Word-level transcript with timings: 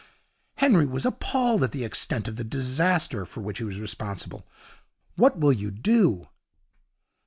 Henry 0.55 0.87
was 0.87 1.05
appalled 1.05 1.63
at 1.63 1.73
the 1.73 1.83
extent 1.83 2.27
of 2.27 2.35
the 2.35 2.43
disaster 2.43 3.23
for 3.23 3.41
which 3.41 3.59
he 3.59 3.63
was 3.63 3.79
responsible. 3.79 4.47
'What 5.15 5.37
will 5.37 5.53
you 5.53 5.69
do?' 5.69 6.27